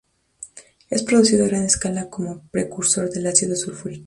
Es 0.89 1.03
producido 1.03 1.45
a 1.45 1.47
gran 1.47 1.63
escala 1.65 2.09
como 2.09 2.41
precursor 2.49 3.11
del 3.11 3.27
ácido 3.27 3.55
sulfúrico. 3.55 3.99